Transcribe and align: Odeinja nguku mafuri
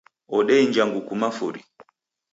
Odeinja 0.37 0.83
nguku 0.87 1.13
mafuri 1.21 1.61